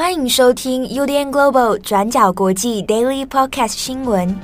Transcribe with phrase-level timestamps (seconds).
[0.00, 4.34] 欢迎收听 UDN Global 转角国际 Daily Podcast 新闻。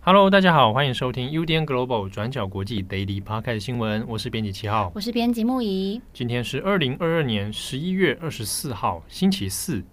[0.00, 4.04] Hello，大家好，欢迎收听 UDN Global 转角国际 Daily Podcast 新闻。
[4.08, 6.02] 我是编辑七号，我是编辑木仪。
[6.12, 9.84] 今天是二零二二年十一月二十四号，星期四。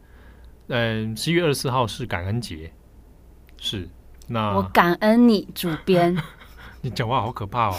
[0.69, 2.71] 嗯，十一月二十四号是感恩节，
[3.57, 3.87] 是。
[4.29, 6.15] 那我感恩你，主编。
[6.81, 7.75] 你讲话好可怕哦！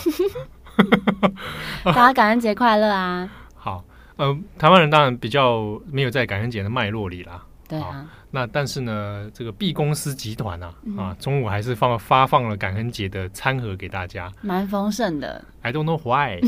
[1.84, 3.30] 大家感恩节快乐啊！
[3.56, 3.82] 好，
[4.16, 7.42] 呃，台湾人当然比较没有在感恩节的脉络里啦。
[7.68, 8.06] 对啊。
[8.32, 15.44] 那但是呢，这个 B 公司集团啊，嗯、啊，中午还是放发放了感恩节的餐盒给大家，蛮丰盛的。
[15.62, 16.40] I don't know why，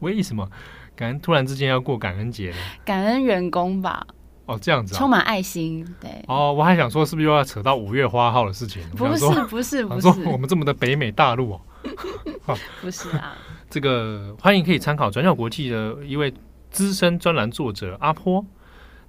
[0.00, 0.48] 为什么
[0.96, 2.56] 感恩突然之间要过感恩节呢？
[2.84, 4.06] 感恩员工吧。
[4.48, 6.10] 哦，这样子、啊，充满爱心，对。
[6.26, 8.82] 哦，我还想说，是不是又要扯到五月花号的事情？
[8.96, 10.08] 不是，不是，不是。
[10.26, 11.52] 我们这么的北美大陆
[12.46, 13.36] 哦，不是啊。
[13.68, 16.32] 这个欢迎可以参考转角国际的一位
[16.70, 18.42] 资深专栏作者阿坡，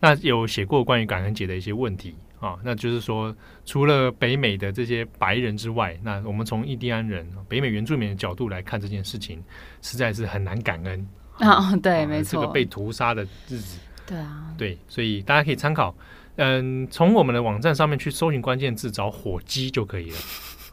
[0.01, 2.57] 那有写过关于感恩节的一些问题啊。
[2.61, 3.33] 那就是说，
[3.65, 9.41] 除了北美的这些白人之外，那我们从印第安人、北美原住民的角度来看这件事情，
[9.81, 11.73] 实在是很难感恩啊。
[11.77, 13.79] 对，没错，这个被屠杀的日子。
[14.09, 15.95] 对啊，对，所以大家可以参考，
[16.37, 20.17] 嗯，从我们的网站上面去搜寻关键字，找火鸡就可以了。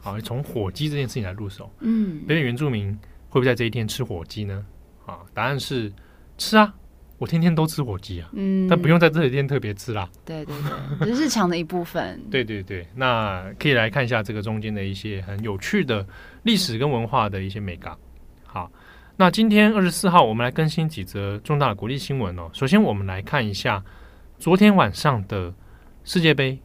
[0.01, 1.71] 好，从火鸡这件事情来入手。
[1.81, 2.91] 嗯，北美原住民
[3.29, 4.65] 会不会在这一天吃火鸡呢？
[5.05, 5.93] 啊，答案是
[6.35, 6.73] 吃啊，
[7.19, 8.29] 我天天都吃火鸡啊。
[8.33, 10.09] 嗯，但不用在这一天特别吃啦。
[10.25, 10.55] 对对
[10.99, 12.19] 对，是日常的一部分。
[12.31, 16.03] 对对对，那可以来看一下这个中间的一些很有趣的
[16.41, 17.95] 历史跟文化的一些美感。
[18.43, 18.71] 好。
[19.19, 22.51] 那今天二十四号，我们来更新几则重大的国际新闻哦。
[22.53, 23.83] 首先，我们来看一下
[24.37, 25.51] 昨天晚上的
[26.03, 26.59] 世界杯，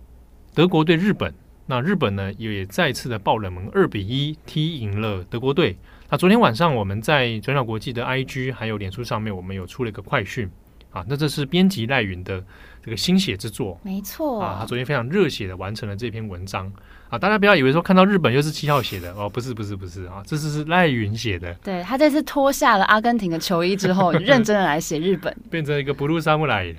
[0.52, 1.32] 德国对日本。
[1.64, 5.78] 那日本呢，也再次的爆冷门，二比一踢赢了德国队。
[6.10, 10.50] 那昨天晚上，我们在转角国际的 IG 还有脸书上面，我们有出了一个快讯。
[10.92, 12.42] 啊，那这是编辑赖云的
[12.84, 16.70] 这个心血之作，没错啊，他昨天非常热血的完成了这篇文章
[17.08, 26.76] 啊，大家不要以为说看到日本又是七号写的哦，不是不是不是啊，这是是赖云写的，对，他这次脱下了阿根廷的球衣之后， 认真的来写日本，变成一个 Blue Samurai。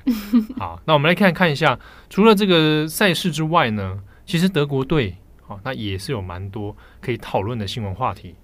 [0.57, 5.15] 好，那我们来看看一下，除了这个赛事之外呢，其实德国队
[5.47, 8.35] 啊，那也是有蛮多可以讨论的新闻话题，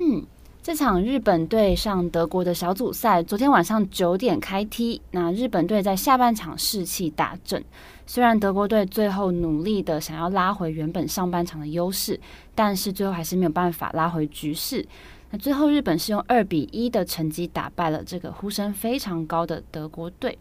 [0.00, 0.26] 嗯。
[0.66, 5.00] 这场日本队上德国的小组赛，昨天晚上九点开踢。
[5.12, 7.64] 那日本队在下半场士气大振，
[8.04, 12.18] 虽然德国队最后努力的想要拉回原本上半场的优势，
[12.52, 14.84] 但是最后还是没有办法拉回局势。
[15.30, 20.36] 那最后日本是用二比一的成绩打败了这个呼声非常高的德国队。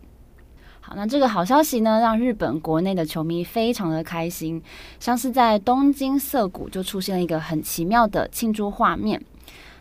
[0.81, 4.59] 好，那这个好消息呢，让日本国内的球迷非常的开心，
[4.99, 9.23] 像是在东京涩谷就出现了一个很奇妙的庆祝画面。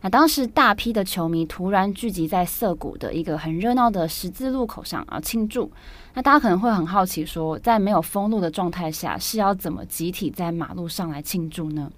[0.04, 5.72] 那当时大批的球迷突然聚集在涩谷的一个很热闹的十字路口上啊庆祝。
[6.12, 11.91] 那大家可能会很好奇说，在没有封路的状态下，是要怎么集体在马路上来庆祝呢？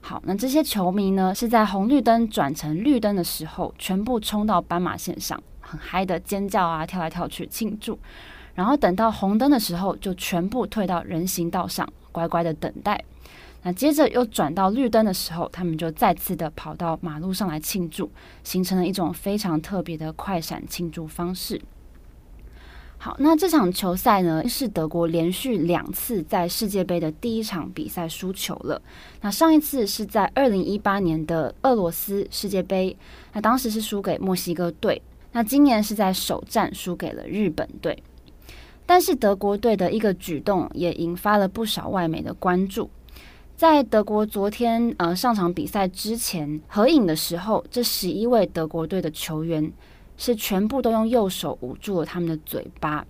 [0.00, 7.98] 好，那这些球迷呢，是在红绿灯转成绿灯的时候，全部冲到斑马线上，很嗨的尖叫啊，跳来跳去庆祝。
[8.54, 13.02] 然后等到红灯的时候，就全部退到人行道上，乖乖的等待。
[13.62, 18.10] 那接着又转到绿灯的时候，他们就再次的跑到马路上来庆祝，
[18.42, 21.60] 形成了一种非常特别的快闪庆祝方式。
[22.96, 28.80] 好，那这场球赛呢，是德国连续两次在世界杯的第一场比赛输球了。
[29.22, 32.94] 那上一次是在二零一八年的俄罗斯世界杯，
[33.32, 35.00] 那当时是输给墨西哥队。
[35.32, 38.02] 那今年是在首战输给了日本队，
[38.84, 42.90] 但是德国队的一个举动也引发了不少外媒的关注。
[43.60, 49.70] 在德国昨天呃上场比赛之前合影的时候，这十一位德国队的球员
[50.16, 53.04] 是全部都用右手捂住了他们的嘴巴。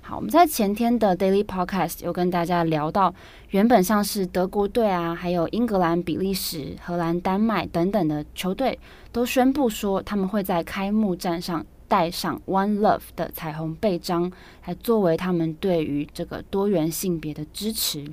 [0.00, 3.12] 好，我们在前天的 Daily Podcast 有跟大家聊到，
[3.50, 8.78] 原本像是德国队啊，还有英格兰、比利时、荷兰、丹麦等等的球队，
[9.10, 14.30] 都宣布说他们会在开幕战上带上 One Love 的彩虹背章，
[14.64, 18.04] 来作为他们对于这个多元性别的支持。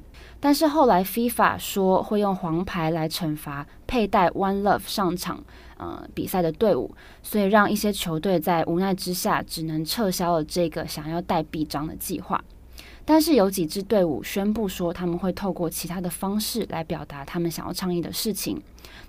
[0.45, 5.43] 但是后来 FIFA 说会用黄牌来惩罚佩戴 One Love 上场
[5.75, 6.93] 呃比赛的队伍，
[7.23, 12.39] 所以让一些球队在无奈之下只能撤销了这个想要带臂章的计划。
[13.03, 18.61] 但是有几支队伍宣布说他们会透过其他的方式来表达他们想要倡议的事情。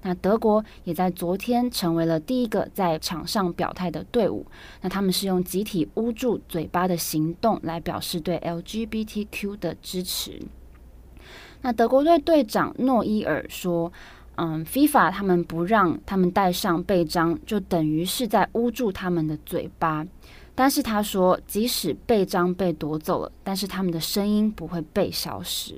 [0.04, 4.46] 那德国也在昨天成为了第一个在场上表态的队伍。
[4.80, 10.40] 那他们是用集体捂住嘴巴的行动来表示对 LGBTQ 的支持。
[11.66, 13.92] 那德国队队长诺伊尔说
[14.38, 20.06] ：“嗯，FIFA 他们不让他们戴上背章，就等于是在捂住他们的嘴巴。
[20.54, 25.74] 但是他说，即使背章被夺走了，但是他们的声音不会被消失。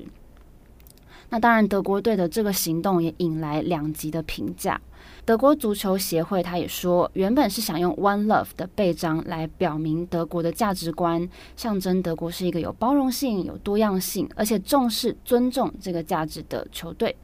[1.31, 4.79] 那当然，德国队的这个行动也引来两极的评价。
[5.29, 17.15] 德国足球协会他也说，原本是想用 One Love 的背章来表明德国的价值观，象征德国是一个有包容性、有多样性，而且重视尊重这个价值的球队。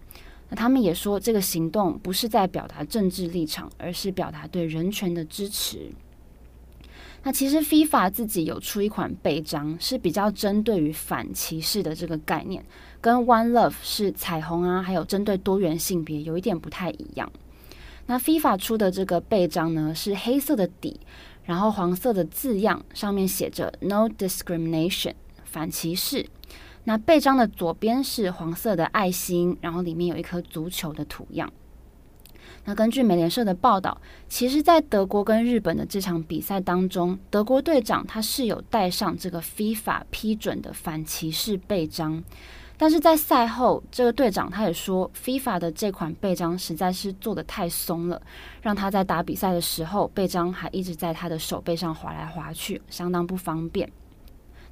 [0.51, 5.91] 那他们也说，这个行动不是在表达政治立场，而是表达对人权的支持。
[7.23, 12.63] 那其实 FIFA 自己有出一款背章，是比较针对于反歧视的这个概念，
[13.01, 17.33] 跟 One Love 是彩虹啊，还有针对多元性别有一点不太一样。
[18.07, 21.01] 那 FIFA 出的这个背章呢，是黑色的底，
[21.45, 25.15] 然后黄色的字样，上面写着 No Discrimination，
[25.45, 26.27] 反歧视。
[26.85, 31.51] 那背章的左边是黄色的爱心，然后里面有一颗足球的图样。
[32.67, 42.23] 那根据美联社的报道，其实，在德国跟日本的这场比赛当中，德国队长他是有戴上这个 FIFA 批准的反歧视背章，
[42.77, 48.21] 但是在赛后，这个队长他也说，FIFA 的这款背章实在是做得太松了，
[48.61, 53.91] 让他在打比赛的时候，背章还一直在他的手背上滑来滑去，相当不方便。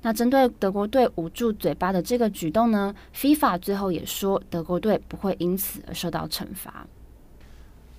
[0.03, 6.85] 那针对德国队捂住嘴巴的这个举动呢，FIFA 最后也说德国队不会因此而受到惩罚。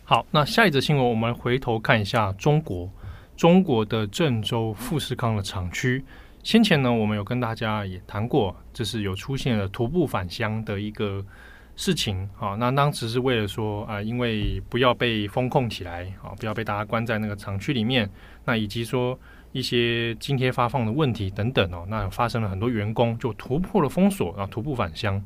[0.04, 2.90] 好，那下一则新闻，我们回头看一下中国，
[3.38, 6.04] 中国的郑州富士康的厂区，
[6.44, 11.25] 先前呢，我们有跟大家也谈过，就是有出现了徒步返乡的一个
[11.75, 12.30] 事情。
[12.40, 18.10] 啊，那当时是为了说啊、因为不要被封控起来，啊，不要被大家关在那个厂区里面，
[18.45, 19.18] 那以及说。
[19.54, 25.24] 一些津贴发放的问题等等哦，那发生了很多员工就突破了封锁，然后徒步返乡。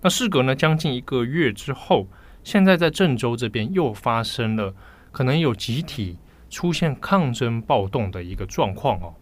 [0.00, 2.06] 那事隔呢将近一个月之后，
[2.42, 4.74] 现在在郑州这边又发生了
[5.12, 6.16] 可能有集体
[6.48, 9.14] 出现抗争暴动的一个状况哦。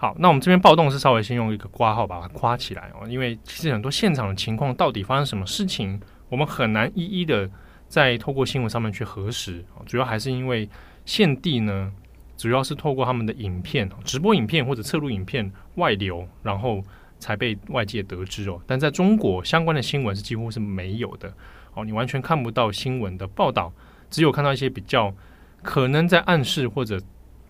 [0.00, 6.00] 好，那我们这边暴动是稍微先用一个挂号把它夸起来哦，因为其实很多现场的情况到底发生什么事情，
[6.30, 7.46] 我们很难一一的
[7.86, 9.62] 再透过新闻上面去核实。
[9.84, 10.66] 主要还是因为
[11.04, 11.92] 现地呢。
[12.38, 16.82] 主要是透过他们的影片、直播影片或者侧录影片外流，然后
[17.18, 18.58] 才被外界得知哦。
[18.66, 21.30] 但在中国，相关的新闻是几乎是没有的
[21.74, 23.70] 哦，你完全看不到新闻的报道，
[24.08, 25.14] 只有看到一些比较
[25.62, 26.98] 可能在暗示或者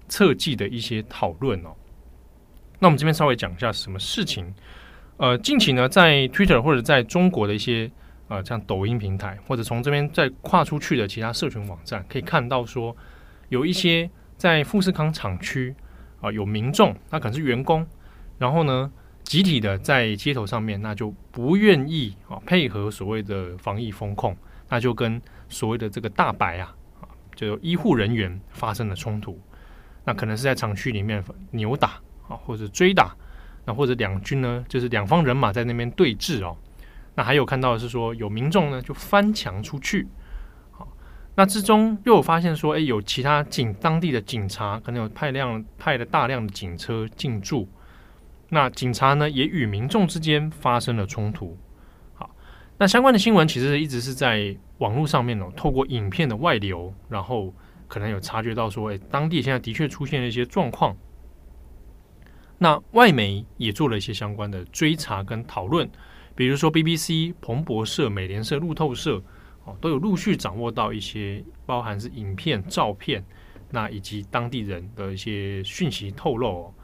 [0.09, 1.71] 测计的一些讨论哦。
[2.81, 4.53] 那我们这边稍微讲一下什么事情。
[5.17, 7.89] 呃，近期呢，在 Twitter 或者在中国的一些
[8.27, 12.97] 呃像抖音平台，或者从这边再跨出去的其他社群网站，可以看到说
[13.49, 14.11] 有一些。
[14.41, 15.75] 在富士康厂区
[16.23, 17.87] 啊，有民众，那可能是员工，
[18.39, 18.91] 然后呢，
[19.23, 24.35] 集体的在街头上面，那就不愿意啊配合所谓的防疫风控，
[24.71, 26.75] 那就跟所谓的这个大白啊，
[27.37, 29.39] 就医护人员发生了冲突，
[30.07, 32.01] 那可能是在厂区里面扭打
[32.31, 33.15] 啊，或者追打，
[33.67, 36.57] 那或者两军呢，就是两方人马在那边对峙哦，
[37.17, 40.07] 那还有看到的是说有民众呢就翻墙出去。
[40.71, 40.89] 好
[41.35, 47.69] 那之中又有发现说，诶，有其他警当地的警察可能有派辆派了大量的警车进驻，
[48.49, 51.59] 那警察呢也与民众之间发生了冲突。
[52.15, 52.31] 好，
[52.79, 57.53] 那相关的新闻其实一直是在网络上面哦，透过影片的外流，然后
[57.89, 60.97] 可能有察觉到说，诶，当地现在的确出现了一些状况。
[62.63, 65.91] 那外媒也做了一些相关的追查跟讨论，
[66.35, 69.23] 比如说 BBC、彭博社、美联社、路透社。
[69.65, 73.23] 哦，都有陆续掌握到一些包含是影片、照片，
[73.71, 76.75] 那以及当地人的一些讯息透露哦。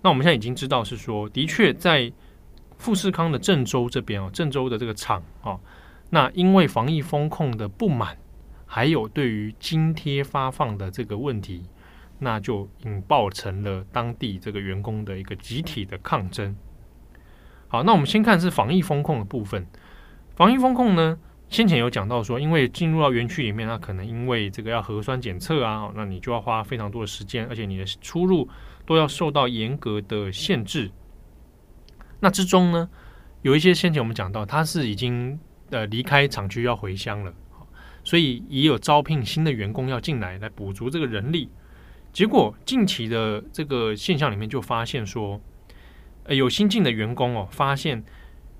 [0.00, 2.12] 那我们现在已经知道是说，的确在
[2.78, 5.58] 富士康的郑州这边哦，郑州的这个厂哦，
[6.10, 8.16] 那因为防疫风控的不满，
[8.64, 11.64] 还有对于津贴发放的这个问题，
[12.18, 16.56] 那就引爆成了当地这个员工的一个集体的抗争。
[17.68, 19.66] 好，那我们先看是防疫风控的部分，
[20.36, 21.18] 防疫风控呢？
[21.50, 28.48] 先前有讲到说，因为进入到园区里面，那可能因为这个要核酸检测啊，那你就要花非常多的时间，而且你的出入
[28.86, 30.90] 都要受到严格的限制。
[32.20, 32.88] 那之中呢，
[33.42, 35.38] 有一些先前我们讲到，他是已经
[35.70, 37.32] 呃离开厂区要回乡了，
[38.02, 41.50] 所以也有招聘新的员工要进来来补足这个人力。
[42.14, 45.38] 结果近期的这个现象里面就发现说，
[46.22, 48.02] 呃，有新进的员工哦，发现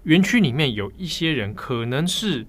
[0.03, 2.47] 园区里面有一些人可能是。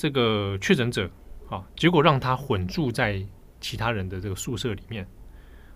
[0.00, 1.10] 这个确诊者
[1.50, 3.20] 啊，结果让他混住在
[3.60, 5.04] 其他人的这个宿舍里面，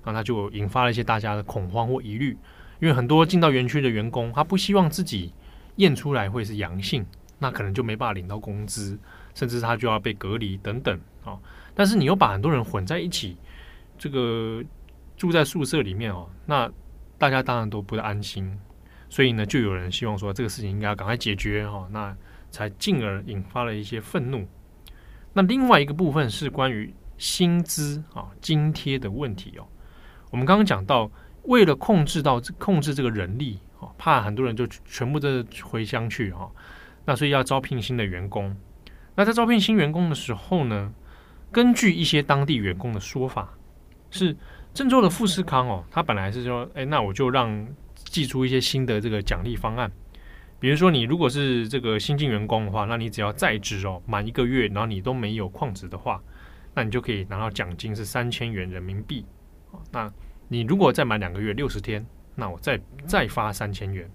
[0.05, 2.39] 啊，那就引发了一些大家的恐慌或疑虑，
[2.79, 5.33] 因为很多进到园区的员工，他不希望自己
[5.75, 7.05] 验出来会是阳性，
[7.41, 8.97] 那可能就没办法领到工资，
[9.35, 11.37] 甚至他就要被隔离等等啊。
[11.75, 13.37] 但是你又把很多人混在一起，
[14.03, 14.61] 这个
[15.17, 16.69] 住在宿舍里面哦，那
[17.17, 18.59] 大家当然都不安心，
[19.09, 22.13] 所以呢，就有人希望说这个事情应该要赶快解决哦，那
[22.51, 24.45] 才进而引发了一些愤怒。
[25.33, 29.69] 那另外一个部分是关于薪资啊津贴的问题哦。
[30.33, 31.09] 我们刚刚讲到，
[31.45, 36.51] 为了控制到控制这个人力哦，怕很多人就全部都回乡去哈，
[37.05, 38.57] 那所以要招聘新的员工。
[39.15, 40.93] 那在招聘新员工的时候呢，
[41.53, 43.57] 根据一些当地员工的说法，
[44.13, 44.37] 是
[44.73, 47.67] 郑州的富士康哦，他本来是说，哎，那我就让
[48.05, 49.91] 寄出一些新的这个奖励方案。
[50.61, 56.23] 比如说，你如果是这个新进员工的话，那你只要在职哦满一个月，然后你都没有旷职的话，
[56.73, 59.27] 那你就可以拿到奖金是三千元人民币。
[59.91, 60.09] 那
[60.47, 64.09] 你如果再满两个月六十天，那我再再发三千元，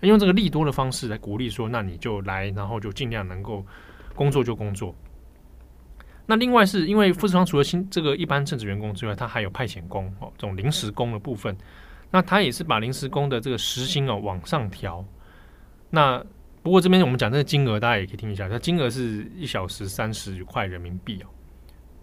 [0.00, 3.66] 用这个利多的方式来鼓励说，那你就来，然后就尽量能够
[4.14, 4.94] 工作就工作。
[6.30, 11.56] 那另外是因为富士康除了新这个一般正职员工之外，他还有派遣工哦，这种临时工的部分，
[12.12, 15.04] 那他也是把临时工的这个时薪哦往上调。
[15.90, 16.24] 那
[16.62, 18.48] 不过这边我们讲这个金额，大家也可以听一下。
[18.48, 21.26] 它金额是一小时三十块人民币哦。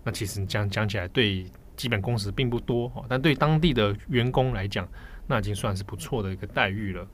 [0.04, 1.46] 那其实讲讲起来，对
[1.78, 4.86] 基本工时并不多哦，但对当地的员工来讲，
[5.26, 7.08] 那已经算是不错的一个待遇了。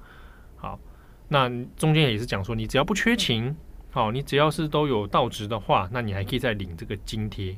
[0.56, 0.80] 好，
[1.28, 3.56] 那中间也是讲说，你只要不缺勤，
[3.94, 7.56] 好，你只要是都有到职的话，那你还可以再领这个津贴。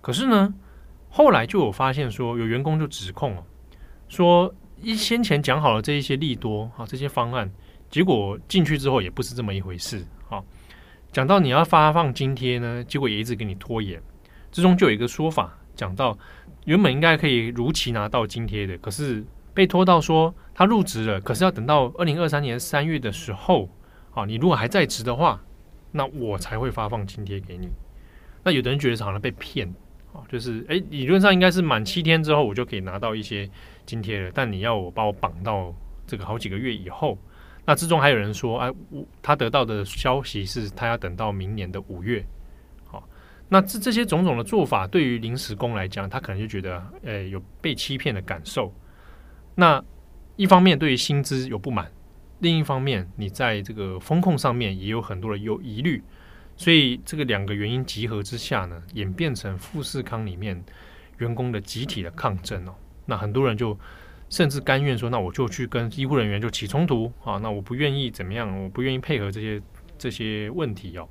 [0.00, 0.54] 可是呢，
[1.10, 3.42] 后来就有发现说，有员工就指控哦，
[4.08, 7.50] 说一先前讲好了这一些利多啊，这些方案。
[7.90, 10.06] 结果进去之后也不是这么一回事。
[10.28, 10.44] 好，
[11.10, 14.00] 讲到你要发放津贴呢，结果也一直给你拖延。
[14.52, 16.16] 之中就有一个说法，讲到
[16.66, 23.68] 原本应该可以如期拿到津贴的，可是被拖到说他入职了，可是要等到二零二三年三月的时候，
[24.14, 25.40] 啊，你如果还在职的话，
[25.96, 27.68] 那我才会发放津贴给你。
[28.44, 29.66] 那有的人觉得好像被骗，
[30.12, 33.48] 啊，就是诶，理论上应该是满七天之后我就可以拿到一些
[33.84, 35.74] 津贴了，但你要我把我绑到
[36.06, 37.18] 这个好几个月以后。
[37.64, 42.24] 那之中还有人说，哎，我他得到的消息是他要等到明年的五月。
[42.84, 43.02] 好，
[43.48, 48.72] 那这这些种种的做法，对于临时工来讲，他可能就觉得，哎，有被欺骗的感受。
[49.56, 49.82] 那
[50.36, 51.90] 一方面对于薪资有不满，
[52.38, 56.02] 另一方面你在这个风控上面也有很多的有疑虑，
[56.56, 60.64] 所以这个两个原因集合之下呢，演变成富士康里面
[61.18, 62.74] 员工的集体的抗争哦。
[63.06, 63.78] 那很多人就。
[64.28, 67.38] 甚至甘愿说，那我就去跟医护人员就起冲突啊！
[67.38, 69.62] 那我不愿意怎么样，我不愿意配合这些
[69.96, 71.08] 这些问题哦。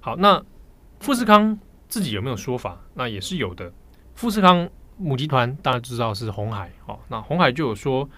[0.00, 0.42] 好，那
[1.00, 2.80] 富士康自己有没有说法？
[2.94, 3.70] 那也是有的。
[4.14, 8.08] 富士康母集团大家知道是红海哦，那红海就有说，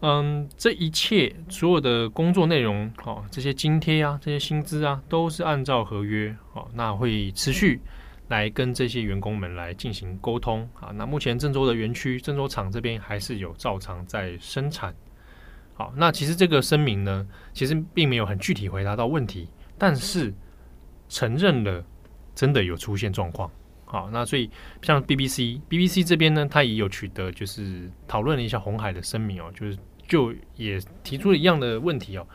[0.00, 7.80] 嗯，这一切所有的工作内容哦，这些津贴啊，这些薪资啊，都是按照合约哦，那会持续。
[8.28, 10.92] 来跟这些员工们来进行沟通啊。
[10.94, 14.94] 那目前郑州的园区，郑州厂这边还是有照常在生产。
[15.74, 20.32] 好，那其实这个声明呢，其实并没有很具体回答到问题，但是
[21.08, 21.84] 承认了
[22.32, 23.50] 真的有出现状况。
[23.84, 24.48] 好，那所以
[24.80, 29.76] 像 BBC，BBC 这边呢，他也有取得就是讨论了一下红海的声明哦，就是
[30.10, 32.26] 就也提出了一样的问题哦，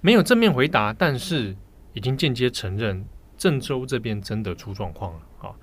[0.00, 1.54] 没有正面回答，但是
[1.92, 3.04] 已经间接承认
[3.36, 5.20] 郑州这边真的出状况了。
[5.36, 5.56] 好，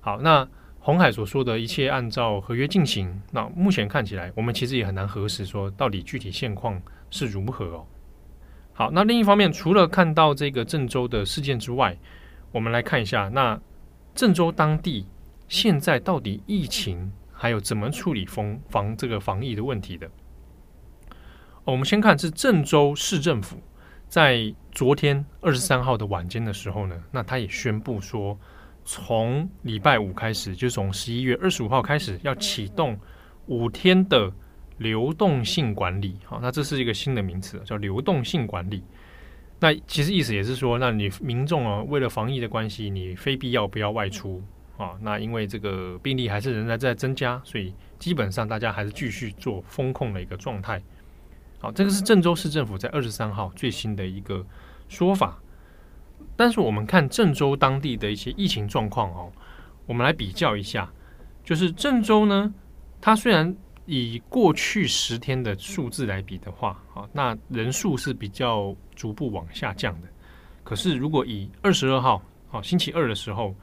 [0.00, 0.46] 好，那
[0.80, 3.22] 鸿海所说的一切按照合约进行。
[3.30, 7.86] 那目前看起来，我们其实也很难核实说到底具体现况是如何哦。
[8.72, 11.96] 好，那另一方面，除了看到这个郑州的事件之外，
[12.50, 13.60] 我们来看一下，那
[14.16, 15.06] 郑州当地
[15.46, 20.10] 现在到底疫情还有怎么处理防防这个防疫的问题的？
[21.64, 23.56] 我们先看是郑州市政府
[24.08, 28.38] 在昨天二十三号的晚间的时候呢，那他也宣布说。
[28.86, 33.00] 从礼拜五开始，就从十一月二十五号开始，要启动
[33.46, 34.30] 五天的
[34.76, 36.18] 流动性管理。
[36.26, 38.84] 好，那这是一个新的名词，叫流动性管理。
[39.58, 44.42] 那其实意思也是说，那你民众啊，为了防疫的关系，你非必要不要外出
[44.76, 44.90] 啊。
[45.00, 50.82] 那因为这个病例还是仍然在增加，所以基本上大家还是继续做风控的一个状态。
[51.64, 54.44] 好，这个是郑州市政府在二十三号最新的一个
[54.86, 55.38] 说法。
[56.36, 59.32] 但是我们看郑州当地的一些疫情状况哦，
[59.86, 60.92] 我们来比较一下，
[61.42, 62.52] 就是郑州呢，
[63.00, 63.56] 它虽然
[63.86, 70.08] 以过去十天的数字来比的话，啊，那人数是比较逐步往下降的。
[70.64, 73.54] 可是如果以二十二号，啊，星期二的时候，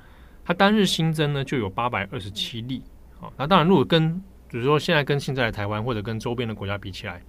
[0.43, 2.81] 它单日新增呢就有八百二十七例，
[3.21, 7.21] 啊，那当然如果跟，比如说现在跟现在的台湾或者跟周边的国家比起来，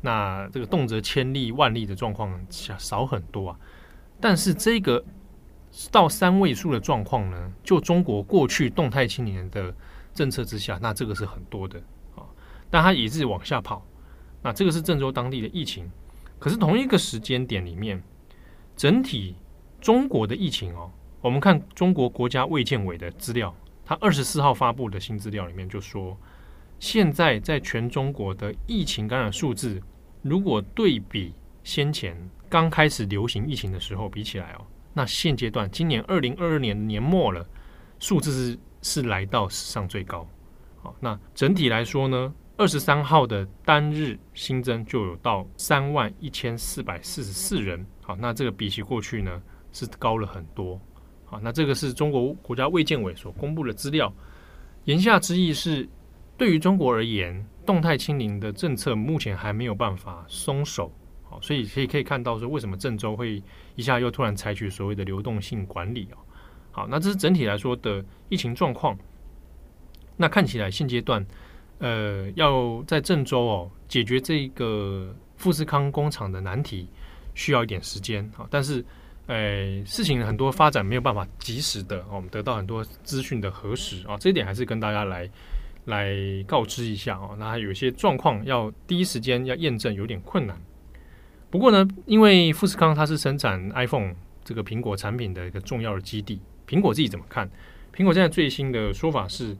[0.00, 3.58] 那这个动辄千例万例的状况少很多啊。
[4.20, 5.04] 但是这个
[5.90, 9.74] 到三位数的状况呢，就中国过去动态清零的
[10.14, 11.78] 政策之下，那这个是很多的
[12.14, 12.22] 啊。
[12.70, 13.84] 但它也是往下跑。
[14.42, 15.90] 那这个是郑州当地的疫情，
[16.38, 18.00] 可是同一个时间点里面，
[18.76, 19.34] 整体
[19.80, 20.90] 中国的疫情哦，
[21.20, 23.52] 我们看中国国家卫健委的资料，
[23.84, 26.16] 它二十四号发布的新资料里面就说，
[26.78, 29.82] 现在在全中国的疫情感染数字，
[30.22, 32.16] 如果对比先前
[32.48, 37.46] 刚开始流行疫情的时候比起来哦，那现阶段今年二零二二年年末了，
[37.98, 40.26] 数字是是来到史上最高。
[40.80, 49.42] 好，那整体来说呢，二十三号的单日新增就有到三万一千四百四十四人，好，那这个比起过去呢
[49.72, 50.80] 是高了很多，
[51.24, 54.12] 好，那这个是中国国家卫健委所公布的资料，
[54.84, 55.88] 言下之意是，
[56.38, 60.90] 对于中国而言，动态清零的政策目前还没有办法松手，
[61.24, 63.42] 好，所以可以可以看到说，为什么郑州会
[63.74, 66.16] 一下又突然采取所谓的流动性管理哦，
[66.70, 68.96] 好，那这是整体来说的疫情状况，
[70.16, 71.26] 那看起来现阶段。
[71.80, 76.88] 呃，要在郑州哦解决这个富士康工厂的难题，
[77.36, 78.44] 需要一点时间啊。
[78.50, 78.84] 但是，
[79.28, 84.16] 呃，事情很多发展没有办法及时的，我们得到很多资讯的核实啊。
[84.18, 85.30] 这一点还是跟大家来
[85.88, 86.16] 来
[86.46, 87.36] 告知一下哦。
[87.38, 90.56] 那还有些状况要第一时间要验证有点困难。
[91.50, 94.14] 不过呢，因为富士康它是生产 iPhone
[94.44, 97.50] 这个苹果产品的一个重要的基地，苹果自己怎么看？
[97.94, 99.56] 苹果现在最新的说法是。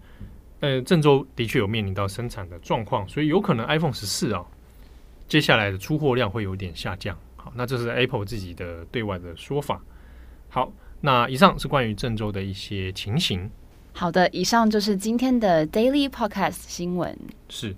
[0.60, 4.44] 呃，郑州的确有面临到生产的状况，所以有可能 iPhone 十四啊，
[5.28, 7.16] 接下来的出货量会有点下降。
[7.36, 9.80] 好，那这是 Apple 自己的对外的说法。
[10.48, 13.48] 好，那以上是关于郑州的一些情形。
[13.98, 17.18] 好的，以上就是今天的 Daily Podcast 新闻。
[17.48, 17.74] 是，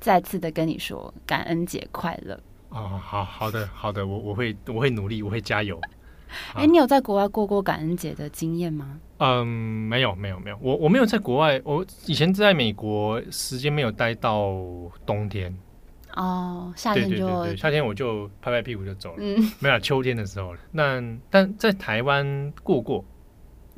[0.00, 2.34] 再次的跟你说感恩节快乐。
[2.70, 5.80] 哦，好好的好的，我我会我会努力，我会加油。
[6.54, 8.98] 哎，你有在国外过过感恩节的经验吗？
[9.18, 10.58] 嗯，没有，没有，没有。
[10.60, 14.52] 我我没有在国外，我以前在美国，时间没有待到
[15.06, 15.56] 冬天。
[16.16, 19.18] 哦，夏天就对对对对，夏天我就拍拍屁股就走了。
[19.20, 20.58] 嗯，没有，秋天的时候了。
[20.72, 23.04] 那但在台湾过过，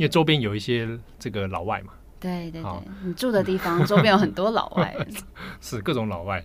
[0.02, 1.92] 因为周边有一些这个老外嘛。
[2.18, 2.72] 对对对，
[3.04, 4.96] 你住的地方周边有很多老外，
[5.60, 6.44] 是各种老外。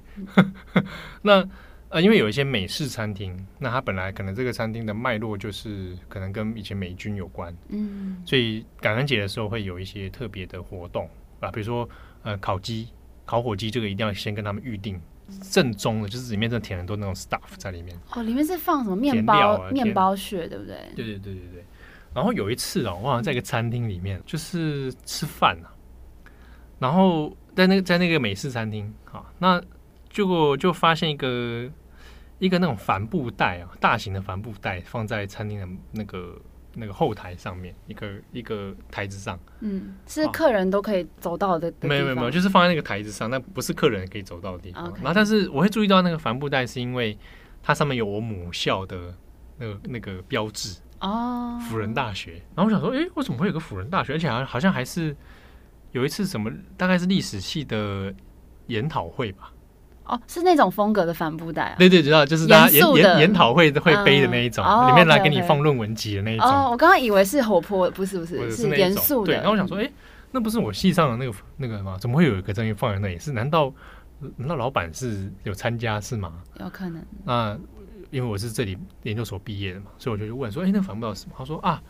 [1.24, 1.44] 那。
[1.90, 11.88] 呃，因为有一些美式餐厅，那它本来可能这个餐厅的脉络就是可能跟以前美军有关，嗯，所以感恩节的时候会有一些特别的活动啊，比如说
[12.24, 12.90] 呃烤鸡、
[13.26, 15.00] 烤火鸡，这个一定要先跟他们预定，
[15.50, 17.98] 正宗的，就是里面真的填很多那种 stuff 在里面。
[18.12, 20.76] 哦，里面是放什么面包、啊、面包屑，对不对？
[20.94, 21.66] 对对对对对。
[22.18, 25.70] 然后有一次啊，我好像在一个餐厅里面就是吃饭啊，
[26.80, 29.62] 然后在那个在那个美式餐厅啊，那。
[30.10, 31.70] 结果就发现一个
[32.40, 36.42] 一个那种帆布袋啊，大型的帆布袋放在餐厅的那个
[36.74, 39.38] 那个后台上面，一个一个台子上。
[39.60, 41.72] 嗯，是客人都可以走到的。
[41.82, 44.86] 没有没有没有，就是放在那个台子上，那不是客人可以走到的地方。
[44.96, 47.16] 然后，但是我会注意到那个帆布袋，是因为
[47.62, 49.14] 它上面有我母校的
[49.58, 52.42] 那个那个标志哦，辅仁大学。
[52.56, 54.14] 然后我想说，诶，为什么会有个辅仁大学？
[54.14, 55.16] 而且好像好像还是
[55.92, 58.14] 有一次什么，大概是历史系的
[58.68, 59.52] 研讨会吧。
[60.06, 61.76] 哦，是那种风格的帆布袋啊？
[61.78, 66.48] 对对，知道，就是大家研研研讨会会背的那一种，里面来给你放论文集的那一种。
[66.48, 69.34] 哦，我刚刚以为是活泼，不是不是，是严肃的。
[69.34, 69.94] 对，然后我想说，哎、欸，
[70.32, 71.98] 那不是我系上的那个那个吗？
[72.00, 73.20] 怎么会有一个东西放在那里？
[73.20, 73.74] 是难道
[74.38, 76.32] 难道老板是有参加是吗？
[76.62, 77.04] 有可能。
[77.26, 77.60] 那
[78.12, 81.36] 因为我是这里研究所毕业的嘛，所以我就去问说，哎、欸，那帆布袋是什么？
[81.38, 81.82] 他说啊，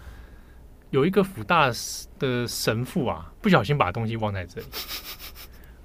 [0.89, 1.71] 有一个福大
[2.19, 4.67] 的神父啊，不小心把东西忘在这里。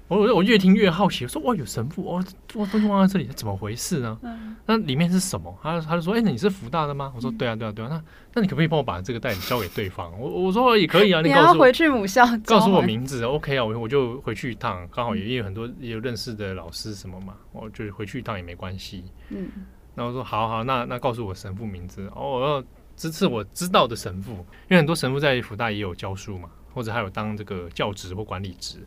[0.09, 4.19] 我我越听越好奇，我说哇，有神父哦，我东西忘在这里，怎么回事呢？
[4.21, 5.57] 嗯、那里面是什么？
[5.63, 7.11] 他他就说，哎、你是福大的吗？
[7.15, 7.87] 我说对啊，对啊，对啊。
[7.89, 8.03] 那
[8.35, 10.11] 那你可不可以帮我把这个袋子交给对方？
[10.19, 19.05] 我我说也可以啊， 你告诉我，你要回去母校，告诉我名字，OK 啊，我我就回去一趟，刚好也有很多也有认识的老师什么嘛，我就回去一趟也没关系。
[19.29, 19.49] 嗯，
[19.95, 22.63] 那我说好好，那那告诉我神父名字，哦，我要
[22.95, 28.79] 支持我知道的神父，因为很多神父在福大也有教书嘛，或者还有当这个教职或管理职。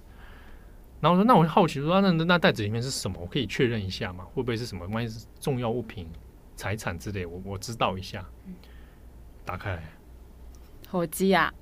[0.99, 3.19] 然后我说：“那我好奇说，那那袋子里面是什么？
[3.21, 4.25] 我可以确认一下吗？
[4.33, 4.87] 会不会是什么？
[4.87, 6.09] 万一是重要物品、
[6.57, 8.25] 财产之类，我我知道一下。
[9.45, 9.83] 打开来，
[10.91, 11.53] 火鸡啊，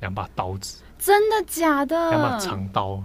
[0.00, 2.10] 两把刀子，真的假的？
[2.10, 3.02] 两把长刀，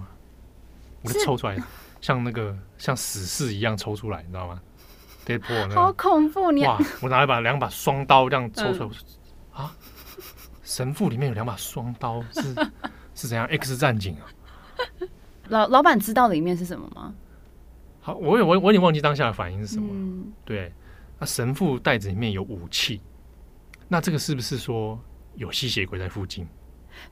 [1.02, 1.62] 我抽出来，
[2.00, 4.62] 像那个像死士一样抽出来，你知道吗？
[5.26, 6.52] 跌破了，好恐怖！
[6.52, 8.90] 你哇，我拿一把两把双刀这样抽出来，
[9.58, 9.76] 嗯、啊！
[10.64, 12.56] 神父里面有两把双刀，是
[13.16, 14.24] 是怎样？X 战警啊！”
[15.50, 17.14] 老老板知道里面是什么吗？
[18.02, 19.88] 好，我有我我有点忘记当下的反应是什么。
[19.92, 20.72] 嗯、对，
[21.20, 23.02] 那神父袋子里面有武器，
[23.88, 25.00] 那这个是不是说
[25.36, 26.48] 有吸血鬼在附近？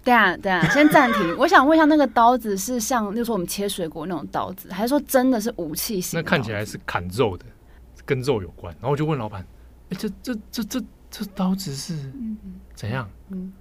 [0.03, 1.35] 对啊，对啊，先暂停。
[1.37, 6.19] 我想问一下，那个刀子是像，就是说我们切水果那种刀子，还是说真的是武器型？
[6.19, 7.45] 那看起来是砍肉的，
[8.05, 8.73] 跟肉有关。
[8.75, 9.45] 然后我就问老板
[9.89, 12.11] ：“哎，这这这这这刀子是
[12.73, 13.53] 怎样？”嗯，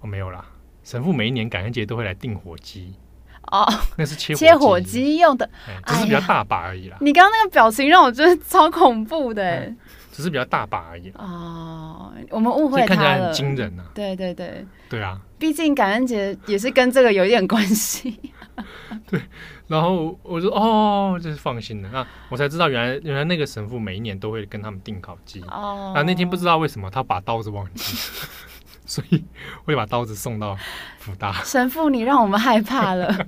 [0.00, 0.44] 我、哦、没有啦。
[0.82, 2.94] 神父每一年感恩节都会来订火鸡。
[3.52, 5.48] 哦， 那是切切火鸡用的，
[5.86, 6.96] 只是比较大把而已啦。
[7.00, 9.76] 你刚刚那个表情让我觉得超恐怖的，哎，
[10.14, 11.10] 只是比较大把而已。
[11.18, 13.84] 哦，我们误会他了，看起来很惊人啊。
[13.92, 18.20] 对对对，对啊，毕竟感恩节也是跟这个有一点关系。
[19.10, 19.20] 对，
[19.66, 21.90] 然后我就哦，就是放心了。
[21.92, 25.40] 那我才知道，原来原来那个神父每一年都会跟他们订烤鸡。
[25.42, 27.96] 哦，那那天不知道为什么他把刀子忘记。
[28.86, 29.24] 所以
[29.64, 30.56] 我就把刀子送到
[30.98, 31.32] 福大。
[31.42, 33.26] 神父，你让我们害怕了，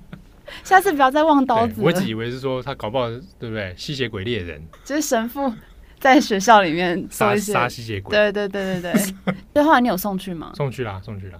[0.63, 1.81] 下次不要再忘刀子。
[1.83, 3.75] 我一直以为是说他搞不好，对不对？
[3.75, 5.51] 吸血鬼猎人，就是神父
[5.99, 8.17] 在学校里面杀杀吸血鬼。
[8.17, 9.35] 对对对对对。
[9.55, 10.53] 对， 后来你有送去吗？
[10.57, 11.39] 送去啦，送去啦。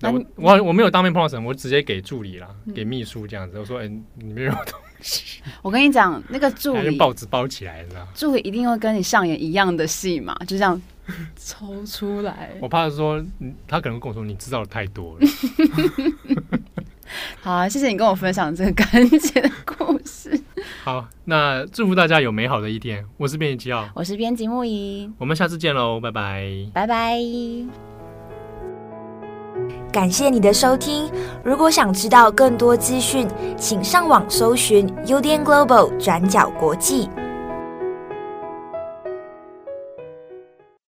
[0.00, 3.58] 那我我我没有当面碰到神，我直接给助理啦，给秘书这样子。
[3.58, 5.40] 我说，哎，里面有东西。
[5.62, 8.06] 我跟你讲，那个助理用报纸包起来，你知道？
[8.14, 10.80] 助理一定会跟你上演一样的戏嘛，就这样。
[11.36, 13.24] 抽出来， 我怕说，
[13.68, 15.26] 他可能跟我说，你知道的太多了。
[17.40, 20.38] 好啊，谢谢你跟我分享这个感恩节的故事。
[20.86, 23.04] 好，那祝福大家有美好的一天。
[23.16, 27.18] 我是编辑吉奥，我是编辑木仪，我们下次见喽，拜拜，拜拜。
[29.90, 31.10] 感谢你的收听。
[31.42, 37.08] 如果想知道更多资讯，请上网搜寻 UDN Global 转角国际。